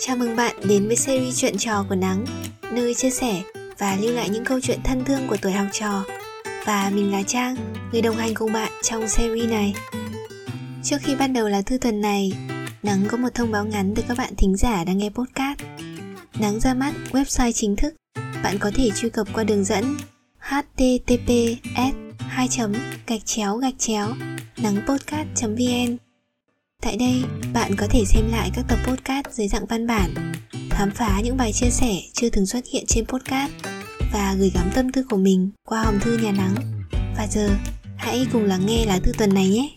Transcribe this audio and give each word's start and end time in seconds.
Chào 0.00 0.16
mừng 0.16 0.36
bạn 0.36 0.56
đến 0.68 0.86
với 0.86 0.96
series 0.96 1.40
chuyện 1.40 1.58
trò 1.58 1.84
của 1.88 1.94
Nắng, 1.94 2.24
nơi 2.72 2.94
chia 2.94 3.10
sẻ 3.10 3.42
và 3.78 3.96
lưu 4.00 4.12
lại 4.12 4.28
những 4.28 4.44
câu 4.44 4.60
chuyện 4.60 4.78
thân 4.84 5.04
thương 5.04 5.28
của 5.28 5.36
tuổi 5.42 5.52
học 5.52 5.66
trò. 5.72 6.04
Và 6.66 6.90
mình 6.94 7.12
là 7.12 7.22
Trang, 7.22 7.56
người 7.92 8.02
đồng 8.02 8.16
hành 8.16 8.34
cùng 8.34 8.52
bạn 8.52 8.72
trong 8.82 9.08
series 9.08 9.50
này. 9.50 9.74
Trước 10.82 10.96
khi 11.00 11.14
bắt 11.16 11.26
đầu 11.26 11.48
là 11.48 11.62
thư 11.62 11.78
tuần 11.78 12.00
này, 12.00 12.32
Nắng 12.82 13.04
có 13.08 13.16
một 13.16 13.28
thông 13.34 13.52
báo 13.52 13.64
ngắn 13.64 13.94
từ 13.96 14.02
các 14.08 14.18
bạn 14.18 14.34
thính 14.36 14.56
giả 14.56 14.84
đang 14.84 14.98
nghe 14.98 15.10
podcast. 15.10 15.58
Nắng 16.40 16.60
ra 16.60 16.74
mắt 16.74 16.94
website 17.12 17.52
chính 17.52 17.76
thức, 17.76 17.94
bạn 18.42 18.58
có 18.60 18.70
thể 18.74 18.90
truy 18.96 19.08
cập 19.08 19.26
qua 19.32 19.44
đường 19.44 19.64
dẫn 19.64 19.96
https 20.38 21.94
2 22.18 22.48
gạch 23.06 23.24
chéo 23.24 23.56
gạch 23.56 23.78
chéo 23.78 24.14
nangpodcast 24.56 25.42
vn 25.42 26.07
Tại 26.82 26.96
đây, 26.96 27.24
bạn 27.54 27.72
có 27.78 27.86
thể 27.90 28.04
xem 28.04 28.24
lại 28.30 28.50
các 28.54 28.64
tập 28.68 28.78
podcast 28.86 29.26
dưới 29.30 29.48
dạng 29.48 29.66
văn 29.66 29.86
bản, 29.86 30.32
khám 30.70 30.90
phá 30.90 31.20
những 31.24 31.36
bài 31.36 31.52
chia 31.52 31.70
sẻ 31.70 31.94
chưa 32.12 32.28
từng 32.30 32.46
xuất 32.46 32.64
hiện 32.72 32.84
trên 32.86 33.06
podcast 33.06 33.52
và 34.12 34.34
gửi 34.38 34.50
gắm 34.54 34.70
tâm 34.74 34.92
tư 34.92 35.04
của 35.10 35.16
mình 35.16 35.50
qua 35.64 35.82
hòm 35.82 36.00
thư 36.00 36.18
nhà 36.18 36.32
nắng. 36.32 36.54
Và 37.16 37.26
giờ, 37.30 37.50
hãy 37.96 38.26
cùng 38.32 38.44
lắng 38.44 38.66
nghe 38.66 38.86
lá 38.86 38.98
thư 39.04 39.12
tuần 39.18 39.34
này 39.34 39.48
nhé. 39.48 39.70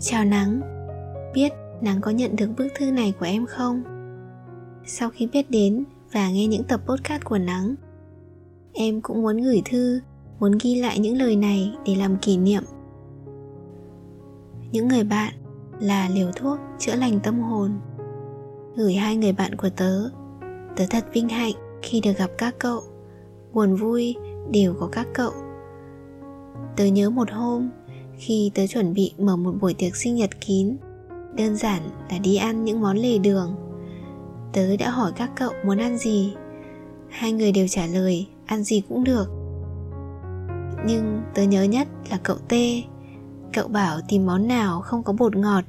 Chào 0.00 0.24
Nắng 0.24 0.60
Biết 1.34 1.52
Nắng 1.82 2.00
có 2.00 2.10
nhận 2.10 2.36
được 2.36 2.48
bức 2.58 2.68
thư 2.78 2.90
này 2.90 3.12
của 3.20 3.26
em 3.26 3.46
không? 3.46 3.95
Sau 4.86 5.10
khi 5.10 5.28
biết 5.32 5.50
đến 5.50 5.84
và 6.12 6.30
nghe 6.30 6.46
những 6.46 6.64
tập 6.64 6.80
podcast 6.86 7.24
của 7.24 7.38
Nắng, 7.38 7.74
Em 8.72 9.00
cũng 9.00 9.22
muốn 9.22 9.36
gửi 9.36 9.62
thư, 9.64 10.00
Muốn 10.40 10.52
ghi 10.62 10.80
lại 10.80 10.98
những 10.98 11.18
lời 11.18 11.36
này 11.36 11.72
để 11.86 11.94
làm 11.94 12.16
kỷ 12.16 12.36
niệm. 12.36 12.62
Những 14.72 14.88
người 14.88 15.04
bạn 15.04 15.34
là 15.80 16.08
liều 16.08 16.30
thuốc 16.36 16.58
chữa 16.78 16.94
lành 16.94 17.20
tâm 17.22 17.40
hồn. 17.40 17.70
Gửi 18.76 18.94
hai 18.94 19.16
người 19.16 19.32
bạn 19.32 19.54
của 19.54 19.68
tớ. 19.76 20.10
Tớ 20.76 20.84
thật 20.90 21.04
vinh 21.12 21.28
hạnh 21.28 21.54
khi 21.82 22.00
được 22.00 22.12
gặp 22.18 22.30
các 22.38 22.54
cậu. 22.58 22.80
Buồn 23.52 23.74
vui 23.74 24.16
đều 24.50 24.74
có 24.80 24.88
các 24.92 25.06
cậu. 25.14 25.32
Tớ 26.76 26.84
nhớ 26.84 27.10
một 27.10 27.30
hôm 27.30 27.70
khi 28.18 28.50
tớ 28.54 28.66
chuẩn 28.66 28.94
bị 28.94 29.12
mở 29.18 29.36
một 29.36 29.52
buổi 29.60 29.74
tiệc 29.74 29.96
sinh 29.96 30.14
nhật 30.14 30.30
kín, 30.40 30.76
đơn 31.36 31.56
giản 31.56 31.82
là 32.10 32.18
đi 32.18 32.36
ăn 32.36 32.64
những 32.64 32.80
món 32.80 32.96
lề 32.96 33.18
đường 33.18 33.54
tớ 34.52 34.76
đã 34.76 34.90
hỏi 34.90 35.12
các 35.16 35.30
cậu 35.36 35.52
muốn 35.64 35.78
ăn 35.78 35.98
gì. 35.98 36.34
Hai 37.10 37.32
người 37.32 37.52
đều 37.52 37.68
trả 37.68 37.86
lời, 37.86 38.26
ăn 38.46 38.64
gì 38.64 38.82
cũng 38.88 39.04
được. 39.04 39.26
Nhưng 40.86 41.22
tớ 41.34 41.42
nhớ 41.42 41.62
nhất 41.62 41.88
là 42.10 42.18
cậu 42.22 42.36
t. 42.36 42.52
Cậu 43.52 43.68
bảo 43.68 44.00
tìm 44.08 44.26
món 44.26 44.48
nào 44.48 44.80
không 44.80 45.02
có 45.02 45.12
bột 45.12 45.36
ngọt, 45.36 45.64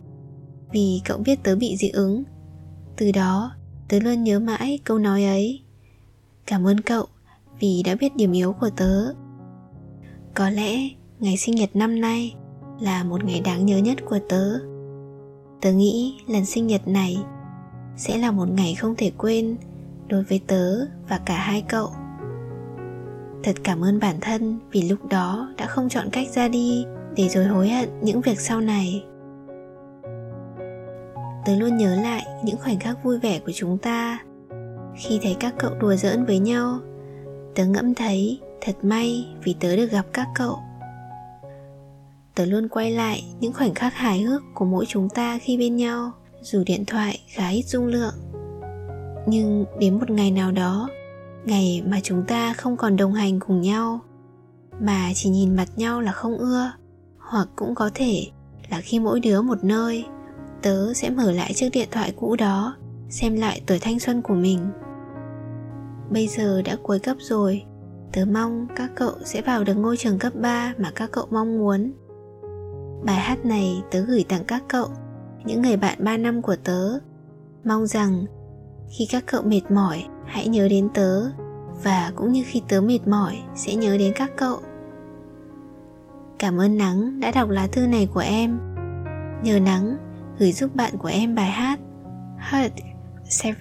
vì 0.71 1.01
cậu 1.05 1.17
biết 1.17 1.39
tớ 1.43 1.55
bị 1.55 1.75
dị 1.77 1.89
ứng. 1.89 2.23
Từ 2.97 3.11
đó, 3.11 3.51
tớ 3.89 3.99
luôn 3.99 4.23
nhớ 4.23 4.39
mãi 4.39 4.79
câu 4.83 4.99
nói 4.99 5.23
ấy. 5.23 5.63
Cảm 6.45 6.67
ơn 6.67 6.81
cậu 6.81 7.05
vì 7.59 7.83
đã 7.85 7.95
biết 7.95 8.15
điểm 8.15 8.31
yếu 8.31 8.53
của 8.53 8.69
tớ. 8.69 9.13
Có 10.35 10.49
lẽ 10.49 10.89
ngày 11.19 11.37
sinh 11.37 11.55
nhật 11.55 11.69
năm 11.75 12.01
nay 12.01 12.35
là 12.79 13.03
một 13.03 13.23
ngày 13.23 13.41
đáng 13.41 13.65
nhớ 13.65 13.77
nhất 13.77 13.97
của 14.05 14.19
tớ. 14.29 14.59
Tớ 15.61 15.71
nghĩ 15.71 16.17
lần 16.27 16.45
sinh 16.45 16.67
nhật 16.67 16.87
này 16.87 17.17
sẽ 17.97 18.17
là 18.17 18.31
một 18.31 18.49
ngày 18.49 18.75
không 18.75 18.95
thể 18.95 19.11
quên 19.17 19.57
đối 20.07 20.23
với 20.23 20.41
tớ 20.47 20.85
và 21.09 21.19
cả 21.25 21.35
hai 21.35 21.63
cậu. 21.69 21.91
Thật 23.43 23.55
cảm 23.63 23.83
ơn 23.83 23.99
bản 23.99 24.15
thân 24.21 24.59
vì 24.71 24.81
lúc 24.81 24.99
đó 25.09 25.49
đã 25.57 25.65
không 25.65 25.89
chọn 25.89 26.09
cách 26.11 26.27
ra 26.35 26.47
đi 26.47 26.85
để 27.15 27.29
rồi 27.29 27.45
hối 27.45 27.69
hận 27.69 27.89
những 28.01 28.21
việc 28.21 28.39
sau 28.39 28.61
này. 28.61 29.03
Tớ 31.45 31.55
luôn 31.55 31.77
nhớ 31.77 31.95
lại 31.95 32.25
những 32.43 32.57
khoảnh 32.57 32.79
khắc 32.79 33.03
vui 33.03 33.19
vẻ 33.19 33.39
của 33.39 33.51
chúng 33.55 33.77
ta. 33.77 34.19
Khi 34.95 35.19
thấy 35.23 35.35
các 35.39 35.53
cậu 35.59 35.71
đùa 35.79 35.95
giỡn 35.95 36.25
với 36.25 36.39
nhau, 36.39 36.79
tớ 37.55 37.65
ngẫm 37.65 37.93
thấy 37.93 38.39
thật 38.61 38.75
may 38.81 39.27
vì 39.43 39.55
tớ 39.59 39.75
được 39.75 39.91
gặp 39.91 40.05
các 40.13 40.27
cậu. 40.35 40.59
Tớ 42.35 42.45
luôn 42.45 42.67
quay 42.67 42.91
lại 42.91 43.23
những 43.39 43.53
khoảnh 43.53 43.73
khắc 43.73 43.93
hài 43.93 44.21
hước 44.21 44.41
của 44.53 44.65
mỗi 44.65 44.85
chúng 44.85 45.09
ta 45.09 45.39
khi 45.41 45.57
bên 45.57 45.75
nhau 45.75 46.11
dù 46.41 46.63
điện 46.65 46.85
thoại 46.85 47.19
khá 47.27 47.49
ít 47.49 47.63
dung 47.65 47.85
lượng 47.85 48.13
nhưng 49.27 49.65
đến 49.79 49.99
một 49.99 50.09
ngày 50.09 50.31
nào 50.31 50.51
đó 50.51 50.89
ngày 51.45 51.83
mà 51.85 51.99
chúng 52.03 52.23
ta 52.27 52.53
không 52.53 52.77
còn 52.77 52.95
đồng 52.95 53.13
hành 53.13 53.39
cùng 53.39 53.61
nhau 53.61 53.99
mà 54.79 55.11
chỉ 55.15 55.29
nhìn 55.29 55.55
mặt 55.55 55.67
nhau 55.75 56.01
là 56.01 56.11
không 56.11 56.37
ưa 56.37 56.71
hoặc 57.17 57.47
cũng 57.55 57.75
có 57.75 57.89
thể 57.93 58.27
là 58.69 58.81
khi 58.81 58.99
mỗi 58.99 59.19
đứa 59.19 59.41
một 59.41 59.63
nơi 59.63 60.05
tớ 60.61 60.93
sẽ 60.93 61.09
mở 61.09 61.31
lại 61.31 61.53
chiếc 61.53 61.69
điện 61.73 61.87
thoại 61.91 62.13
cũ 62.17 62.35
đó 62.35 62.75
xem 63.09 63.35
lại 63.35 63.61
tuổi 63.65 63.79
thanh 63.79 63.99
xuân 63.99 64.21
của 64.21 64.33
mình. 64.33 64.59
Bây 66.09 66.27
giờ 66.27 66.61
đã 66.61 66.77
cuối 66.83 66.99
cấp 66.99 67.17
rồi 67.19 67.63
tớ 68.13 68.25
mong 68.25 68.67
các 68.75 68.91
cậu 68.95 69.11
sẽ 69.25 69.41
vào 69.41 69.63
được 69.63 69.73
ngôi 69.73 69.97
trường 69.97 70.19
cấp 70.19 70.33
3 70.35 70.73
mà 70.77 70.91
các 70.95 71.11
cậu 71.11 71.27
mong 71.31 71.59
muốn. 71.59 71.91
Bài 73.03 73.15
hát 73.15 73.45
này 73.45 73.83
tớ 73.91 73.99
gửi 73.99 74.25
tặng 74.29 74.43
các 74.47 74.63
cậu, 74.67 74.87
những 75.47 75.61
người 75.61 75.77
bạn 75.77 76.03
3 76.03 76.17
năm 76.17 76.41
của 76.41 76.55
tớ. 76.63 76.99
Mong 77.63 77.87
rằng 77.87 78.25
khi 78.89 79.07
các 79.11 79.23
cậu 79.27 79.41
mệt 79.43 79.61
mỏi, 79.71 80.05
hãy 80.25 80.47
nhớ 80.47 80.67
đến 80.69 80.89
tớ 80.93 81.29
và 81.83 82.11
cũng 82.15 82.31
như 82.31 82.43
khi 82.45 82.61
tớ 82.67 82.81
mệt 82.81 83.07
mỏi 83.07 83.37
sẽ 83.55 83.75
nhớ 83.75 83.97
đến 83.97 84.13
các 84.15 84.31
cậu. 84.37 84.59
Cảm 86.39 86.57
ơn 86.57 86.77
Nắng 86.77 87.19
đã 87.19 87.31
đọc 87.31 87.49
lá 87.49 87.67
thư 87.67 87.87
này 87.87 88.09
của 88.13 88.19
em. 88.19 88.59
Nhờ 89.43 89.59
Nắng 89.59 89.97
gửi 90.39 90.51
giúp 90.51 90.75
bạn 90.75 90.97
của 90.97 91.07
em 91.07 91.35
bài 91.35 91.51
hát 91.51 91.79
Heart 92.51 92.73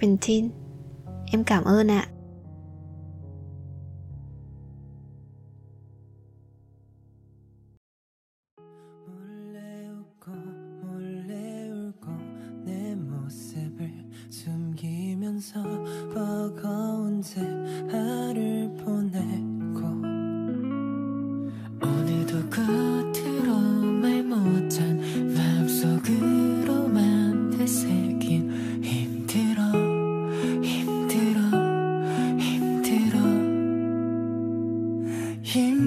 17. 0.01 0.49
Em 1.31 1.43
cảm 1.43 1.63
ơn 1.63 1.91
ạ. 1.91 2.07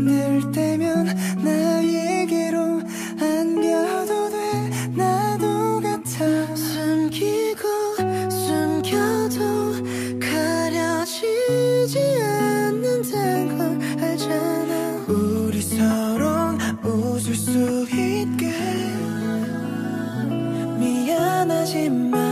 힘들 0.01 0.51
때면 0.53 1.15
나에게로 1.45 2.81
안겨도 3.21 4.31
돼. 4.31 4.37
나도 4.97 5.81
같아. 5.83 6.57
숨기고 6.57 7.69
숨겨도 8.31 10.19
가려지지 10.19 11.99
않는다는 12.23 14.01
알잖아. 14.03 15.05
우리 15.07 15.61
서로 15.61 16.57
웃을 16.83 17.35
수 17.35 17.85
있게. 17.91 18.55
미안하지만 20.79 22.30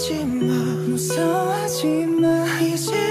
무서워하지 0.00 0.24
마. 0.24 0.54
무서워하지 0.88 1.86
마. 2.06 2.60
이제 2.62 3.09